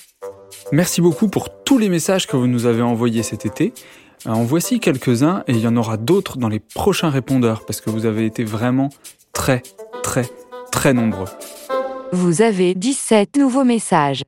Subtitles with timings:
[0.73, 3.73] Merci beaucoup pour tous les messages que vous nous avez envoyés cet été.
[4.27, 7.81] Euh, en voici quelques-uns et il y en aura d'autres dans les prochains répondeurs parce
[7.81, 8.91] que vous avez été vraiment
[9.33, 9.63] très
[10.03, 10.29] très
[10.73, 11.29] très nombreux.
[12.13, 14.25] Vous avez 17 nouveaux messages.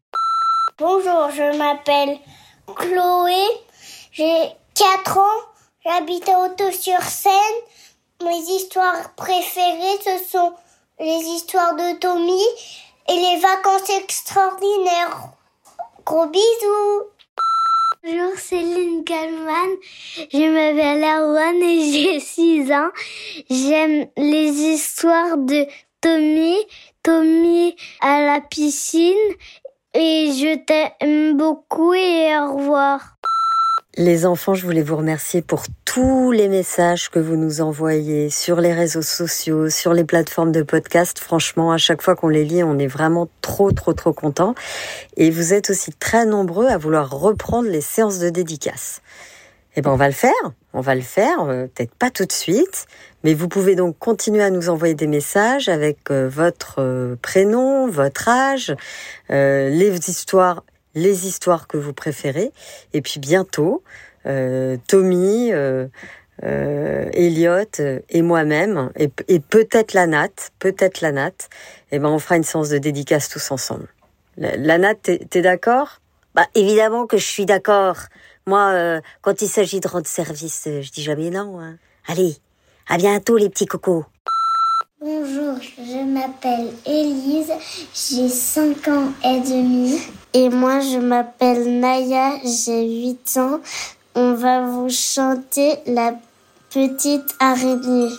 [0.82, 2.18] Bonjour, je m'appelle
[2.74, 3.46] Chloé,
[4.10, 5.40] j'ai 4 ans,
[5.84, 7.32] j'habite à Auto-sur-Seine.
[8.24, 10.52] Mes histoires préférées, ce sont
[10.98, 12.42] les histoires de Tommy
[13.08, 15.28] et les vacances extraordinaires.
[16.04, 17.02] Gros bisous
[18.02, 19.76] Bonjour, Lynn Kalman.
[20.32, 22.90] Je m'appelle Arwan et j'ai 6 ans.
[23.48, 25.64] J'aime les histoires de
[26.00, 26.56] Tommy,
[27.04, 29.14] Tommy à la piscine
[29.94, 33.16] et je t'aime beaucoup et au revoir.
[33.98, 38.58] Les enfants, je voulais vous remercier pour tous les messages que vous nous envoyez sur
[38.58, 41.18] les réseaux sociaux, sur les plateformes de podcast.
[41.18, 44.54] Franchement, à chaque fois qu'on les lit, on est vraiment trop, trop, trop content.
[45.18, 49.02] Et vous êtes aussi très nombreux à vouloir reprendre les séances de dédicace.
[49.76, 50.32] Eh ben, on va le faire.
[50.72, 51.40] On va le faire.
[51.42, 52.86] Euh, peut-être pas tout de suite,
[53.24, 57.88] mais vous pouvez donc continuer à nous envoyer des messages avec euh, votre euh, prénom,
[57.88, 58.74] votre âge,
[59.28, 60.62] les histoires
[60.94, 62.52] les histoires que vous préférez.
[62.92, 63.82] Et puis bientôt,
[64.26, 65.86] euh, Tommy, euh,
[66.44, 71.28] euh, Elliot et moi-même, et, peut-être la Nat, peut-être la Nat,
[71.90, 73.86] et eh ben on fera une séance de dédicace tous ensemble.
[74.38, 76.00] La, Nat, t'es, d'accord?
[76.34, 77.96] Bah évidemment que je suis d'accord.
[78.46, 81.60] Moi, euh, quand il s'agit de rendre service, je dis jamais non.
[81.60, 81.76] Hein.
[82.08, 82.36] Allez,
[82.88, 84.04] à bientôt les petits cocos.
[85.00, 87.52] Bonjour, je m'appelle Élise,
[87.92, 89.98] j'ai 5 ans et demi.
[90.32, 93.60] Et moi, je m'appelle Naya, j'ai 8 ans.
[94.14, 96.14] On va vous chanter la
[96.70, 98.10] petite araignée.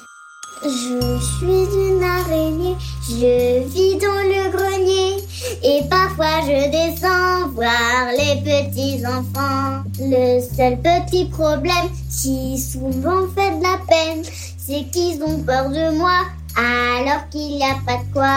[0.63, 2.75] Je suis une araignée,
[3.09, 5.17] je vis dans le grenier.
[5.63, 9.82] Et parfois je descends voir les petits enfants.
[10.05, 14.21] Le seul petit problème qui souvent fait de la peine,
[14.57, 16.19] c'est qu'ils ont peur de moi
[16.57, 18.35] alors qu'il n'y a pas de quoi.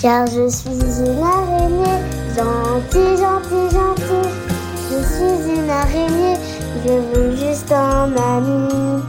[0.00, 2.00] Car je suis une araignée,
[2.34, 4.32] gentille, gentille, gentille.
[4.90, 6.36] Je suis une araignée,
[6.86, 9.02] je veux juste un ami.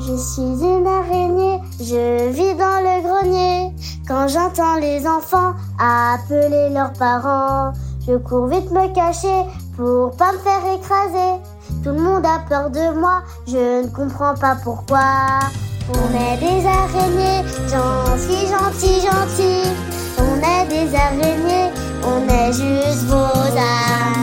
[0.00, 3.72] Je suis une araignée, je vis dans le grenier.
[4.08, 7.72] Quand j'entends les enfants appeler leurs parents,
[8.06, 9.44] je cours vite me cacher
[9.76, 11.40] pour pas me faire écraser.
[11.84, 15.40] Tout le monde a peur de moi, je ne comprends pas pourquoi.
[15.88, 19.70] On est des araignées, gentils, gentils, gentils.
[20.18, 21.70] On est des araignées,
[22.04, 23.56] on est juste vos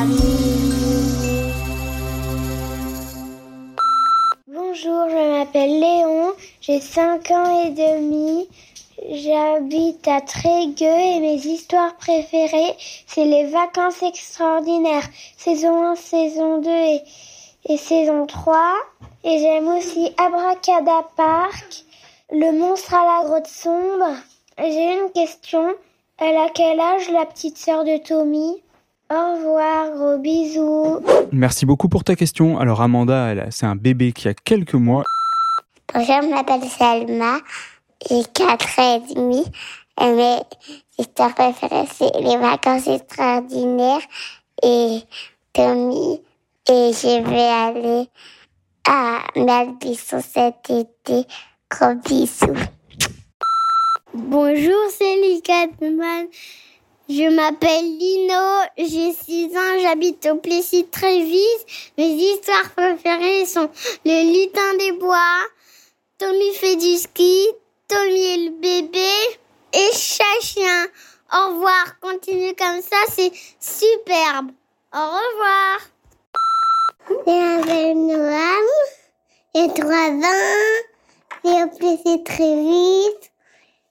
[0.01, 0.23] amis.
[4.47, 8.49] Bonjour, je m'appelle Léon, j'ai 5 ans et demi.
[9.11, 12.73] J'habite à Trégueux et mes histoires préférées,
[13.05, 15.03] c'est les vacances extraordinaires,
[15.35, 17.01] saison 1, saison 2 et,
[17.65, 18.55] et saison 3.
[19.25, 21.83] Et j'aime aussi Abracada Park,
[22.31, 24.15] Le monstre à la grotte sombre.
[24.57, 25.73] J'ai une question.
[26.17, 28.61] Elle a quel âge la petite sœur de Tommy?
[29.11, 30.99] Au revoir, gros bisous.
[31.33, 32.57] Merci beaucoup pour ta question.
[32.57, 35.03] Alors Amanda, c'est un bébé qui a quelques mois.
[35.93, 37.37] Bonjour, je m'appelle Selma,
[38.09, 39.43] j'ai 4 ans et demi.
[40.01, 40.39] Et mes
[40.97, 44.01] histoires préférées, c'est les vacances extraordinaires
[44.61, 44.99] et
[45.53, 46.21] Tommy.
[46.67, 48.09] Et je vais aller
[48.87, 51.27] à Malbisson cet été.
[51.69, 52.53] Gros bisous.
[54.13, 56.27] Bonjour, c'est Licatman.
[57.09, 61.41] Je m'appelle Lino, j'ai 6 ans, j'habite au Plessis Trévis.
[61.97, 63.69] Mes histoires préférées sont
[64.05, 65.41] Le lutin des bois,
[66.17, 67.47] Tommy fait du ski,
[67.93, 69.39] Tommy le bébé
[69.71, 70.87] et Chat-chien.
[71.31, 74.49] Au revoir, continue comme ça, c'est superbe.
[74.91, 75.79] Au revoir.
[77.07, 78.67] Je Noam,
[79.53, 80.73] j'ai trois ans,
[81.45, 83.31] j'ai apprécié très vite.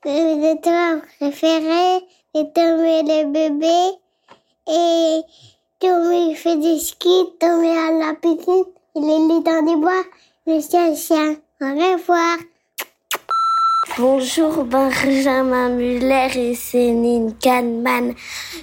[0.04, 2.04] Mes étoiles préférées,
[2.34, 3.98] c'est Tommy le bébé
[4.66, 5.20] et
[5.78, 8.64] Tommy fait du ski, Tommy à la piscine,
[8.96, 10.02] il est dans des bois,
[10.46, 11.36] le chien.
[11.60, 12.38] Au revoir.
[13.98, 18.14] Bonjour Benjamin Muller et Céline Kahneman.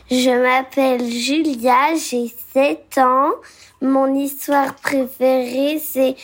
[0.10, 3.34] Je m'appelle Julia, j'ai 7 ans.
[3.80, 6.16] Mon histoire préférée, c'est,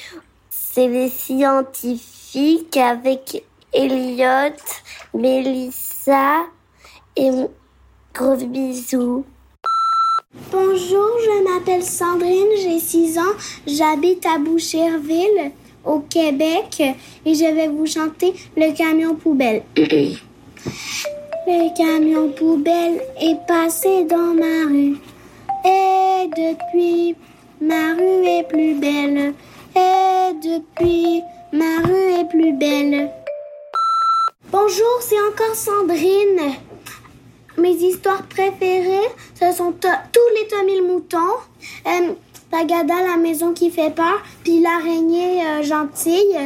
[0.50, 4.56] c'est les scientifiques avec Elliot,
[5.14, 6.46] Melissa
[7.16, 7.30] et
[8.12, 9.24] gros bisous.
[10.52, 13.36] Bonjour, m'appelle Sandrine, j'ai 6 ans,
[13.68, 15.52] j'habite à Boucherville,
[15.86, 16.82] au Québec,
[17.26, 19.64] et je vais vous chanter le camion poubelle.
[19.76, 20.18] le
[21.78, 24.98] camion poubelle est passé dans ma rue,
[25.66, 27.16] et depuis,
[27.62, 29.34] ma rue est plus belle,
[29.76, 31.22] et depuis,
[31.52, 33.12] ma rue est plus belle.
[34.52, 36.56] Bonjour, c'est encore Sandrine.
[37.58, 39.10] Mes histoires préférées,
[39.40, 41.18] ce sont tous les Tommy le mouton,
[41.88, 42.14] euh,
[42.56, 46.40] Tagada, la maison qui fait peur, puis l'araignée euh, gentille.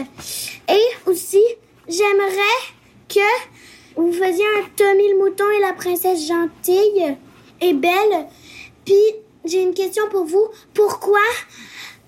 [0.67, 1.43] Et aussi,
[1.87, 2.59] j'aimerais
[3.07, 3.19] que
[3.95, 7.15] vous faisiez un Tommy le mouton et la princesse gentille
[7.61, 8.25] et belle.
[8.85, 8.95] Puis,
[9.45, 10.47] j'ai une question pour vous.
[10.73, 11.19] Pourquoi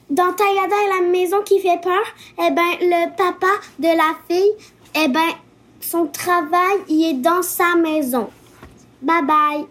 [0.09, 2.03] dans Tagada et la maison qui fait peur,
[2.39, 4.51] eh ben, le papa de la fille,
[4.95, 5.30] eh ben,
[5.80, 8.31] son travail, il est dans sa maison?
[9.03, 9.70] Bye bye.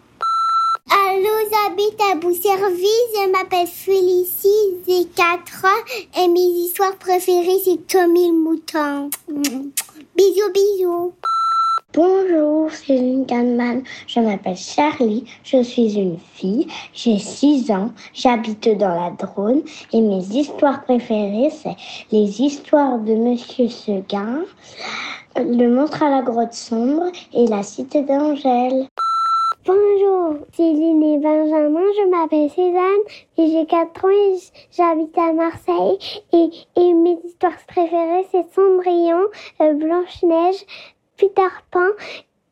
[0.93, 2.85] Allô, j'habite à Bousserville,
[3.15, 4.49] je m'appelle Félicie,
[4.89, 9.09] j'ai 4 ans et mes histoires préférées c'est Tommy le mouton.
[10.17, 11.13] Bisous, bisous.
[11.95, 13.85] Bonjour, c'est Lynn.
[14.09, 20.01] Je m'appelle Charlie, je suis une fille, j'ai 6 ans, j'habite dans la Drône et
[20.01, 21.77] mes histoires préférées, c'est
[22.11, 24.41] les histoires de Monsieur Seguin,
[25.37, 28.89] le monstre à la grotte sombre et la cité d'Angèle.
[29.71, 33.05] Bonjour, Lynn et Benjamin, je m'appelle Cézanne
[33.39, 34.37] et j'ai 4 ans et
[34.73, 35.97] j'habite à Marseille.
[36.33, 39.27] Et, et, mes histoires préférées c'est Cendrillon,
[39.61, 40.67] euh, Blanche-Neige,
[41.17, 41.87] Peter Pan,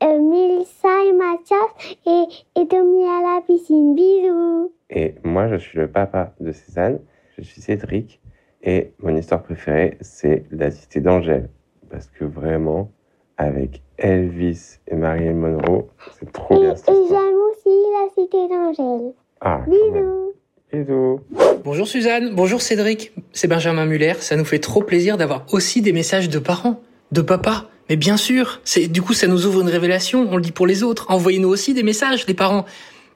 [0.04, 3.96] euh, Mélissa et Mathias et, et Tommy à la piscine.
[3.96, 4.70] Bisous.
[4.88, 7.00] Et moi je suis le papa de Cézanne,
[7.36, 8.20] je suis Cédric
[8.62, 11.48] et mon histoire préférée c'est la cité d'Angèle.
[11.90, 12.92] Parce que vraiment
[13.38, 15.88] avec Elvis et Marilyn Monroe.
[16.18, 16.74] C'est trop bien.
[16.74, 19.12] Et j'aime aussi la cité d'Angèle.
[19.40, 20.34] Ah, Bisous.
[20.72, 21.20] Bisous.
[21.64, 23.12] Bonjour Suzanne, bonjour Cédric.
[23.32, 24.14] C'est Benjamin Muller.
[24.18, 26.80] Ça nous fait trop plaisir d'avoir aussi des messages de parents,
[27.12, 27.66] de papa.
[27.88, 30.28] Mais bien sûr, c'est du coup ça nous ouvre une révélation.
[30.30, 31.06] On le dit pour les autres.
[31.08, 32.66] Envoyez-nous aussi des messages, les parents,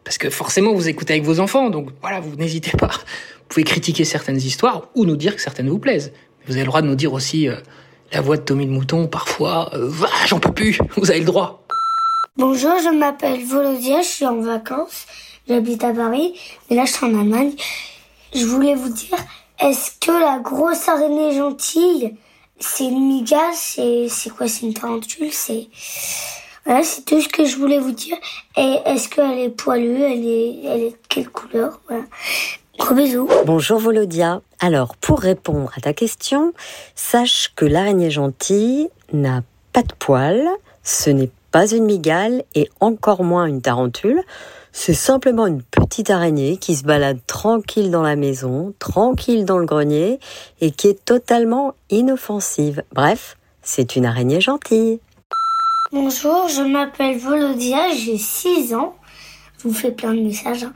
[0.05, 1.69] parce que forcément vous écoutez avec vos enfants.
[1.69, 2.87] Donc voilà, vous n'hésitez pas.
[2.89, 6.13] Vous pouvez critiquer certaines histoires ou nous dire que certaines vous plaisent.
[6.47, 7.49] Vous avez le droit de nous dire aussi.
[7.49, 7.57] Euh,
[8.13, 9.91] la voix de Tommy le Mouton, parfois, euh,
[10.27, 11.65] j'en peux plus, vous avez le droit.
[12.37, 15.07] Bonjour, je m'appelle Volodia, je suis en vacances,
[15.49, 16.39] j'habite à Paris,
[16.69, 17.53] mais là je suis en Allemagne.
[18.35, 19.17] Je voulais vous dire,
[19.61, 22.15] est-ce que la grosse araignée gentille,
[22.59, 23.25] c'est une
[23.55, 25.69] c'est, c'est quoi, c'est une tarentule, c'est...
[26.65, 28.17] Voilà, c'est tout ce que je voulais vous dire.
[28.57, 32.05] Et est-ce qu'elle est poilue, elle est, elle est de quelle couleur voilà.
[32.79, 33.29] Gros bisous.
[33.45, 34.41] Bonjour Volodia.
[34.59, 36.55] Alors, pour répondre à ta question,
[36.95, 39.43] sache que l'araignée gentille n'a
[39.75, 40.49] pas de poils,
[40.83, 44.23] ce n'est pas une migale et encore moins une tarentule.
[44.73, 49.67] C'est simplement une petite araignée qui se balade tranquille dans la maison, tranquille dans le
[49.67, 50.19] grenier
[50.63, 52.83] et qui est totalement inoffensive.
[52.95, 54.99] Bref, c'est une araignée gentille.
[55.93, 58.95] Bonjour, je m'appelle Volodia, j'ai 6 ans
[59.63, 60.65] vous fais plein de messages.
[60.65, 60.73] Hein.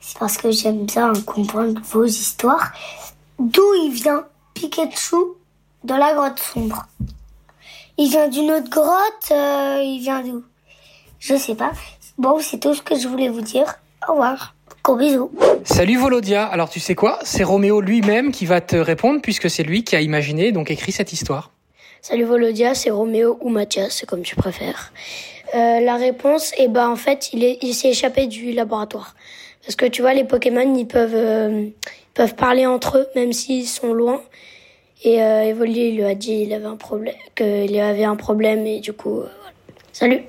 [0.00, 2.72] C'est parce que j'aime bien comprendre vos histoires.
[3.38, 4.24] D'où il vient
[4.54, 5.16] Pikachu
[5.84, 6.86] de la grotte sombre?
[7.98, 10.44] Il vient d'une autre grotte euh, Il vient d'où?
[11.18, 11.72] Je sais pas.
[12.18, 13.74] Bon, c'est tout ce que je voulais vous dire.
[14.08, 14.54] Au revoir.
[14.82, 15.30] Gros bisous.
[15.64, 16.46] Salut Volodia.
[16.46, 17.18] Alors tu sais quoi?
[17.24, 20.92] C'est Roméo lui-même qui va te répondre puisque c'est lui qui a imaginé donc écrit
[20.92, 21.50] cette histoire.
[22.08, 24.92] Salut Volodia, c'est Roméo ou Mathias, c'est comme tu préfères.
[25.56, 29.16] Euh, la réponse, eh ben en fait, il est, il s'est échappé du laboratoire.
[29.62, 31.66] Parce que tu vois, les Pokémon, ils peuvent, euh,
[32.14, 34.22] peuvent parler entre eux, même s'ils sont loin.
[35.02, 38.78] Et euh, Evoli lui a dit qu'il avait un problème, qu'il avait un problème et
[38.78, 39.54] du coup, euh, voilà.
[39.92, 40.20] Salut.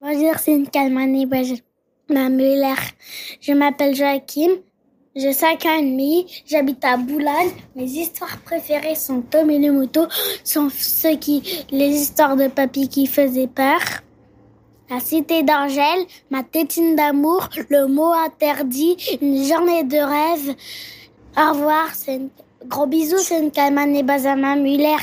[0.00, 1.28] Bonjour, c'est une Calmanie
[2.08, 2.74] Ma Muller.
[3.40, 4.50] Je m'appelle Joachim.
[5.16, 7.52] J'ai 5 ans et demi, j'habite à Boulogne.
[7.76, 10.08] Mes histoires préférées sont Tom et les motos,
[10.42, 13.78] sont ceux qui, les histoires de papy qui faisaient peur.
[14.90, 20.56] La cité d'Angèle, ma tétine d'amour, le mot interdit, une journée de rêve.
[21.36, 22.30] Au revoir, c'est une...
[22.66, 24.96] gros bisous, c'est une Calman et Bazama Muller.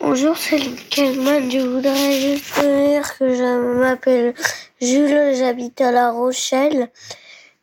[0.00, 4.32] Bonjour, c'est Calman, je voudrais juste dire que je m'appelle
[4.80, 6.90] Jules, j'habite à La Rochelle.